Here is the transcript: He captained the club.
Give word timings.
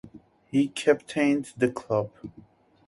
He 0.49 0.67
captained 0.69 1.53
the 1.55 1.69
club. 1.69 2.09